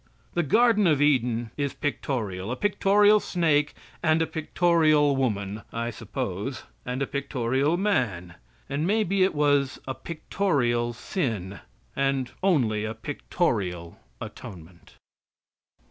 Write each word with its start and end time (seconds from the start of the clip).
The 0.33 0.41
Garden 0.41 0.87
of 0.87 0.99
Eden 0.99 1.51
is 1.57 1.75
pictorial; 1.75 2.51
a 2.51 2.55
pictorial 2.55 3.19
snake 3.19 3.75
and 4.01 4.19
a 4.19 4.25
pictorial 4.25 5.15
woman, 5.15 5.61
I 5.71 5.91
suppose, 5.91 6.63
and 6.87 7.03
a 7.03 7.05
pictorial 7.05 7.77
man, 7.77 8.33
and 8.67 8.87
maybe 8.87 9.21
it 9.21 9.35
was 9.35 9.77
a 9.87 9.93
pictorial 9.93 10.93
sin. 10.93 11.59
And 11.95 12.31
only 12.41 12.83
a 12.83 12.95
pictorial 12.95 13.99
atonement. 14.19 14.95